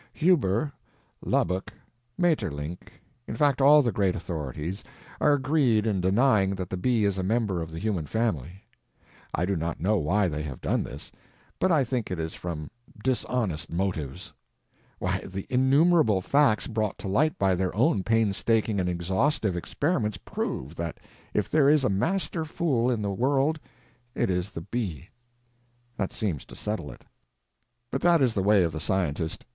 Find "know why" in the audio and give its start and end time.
9.79-10.27